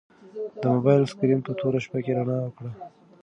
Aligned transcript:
د 0.61 0.61
موبایل 0.73 1.03
سکرین 1.11 1.39
په 1.43 1.51
توره 1.59 1.79
شپه 1.85 1.99
کې 2.05 2.11
رڼا 2.17 2.37
وکړه. 2.43 2.71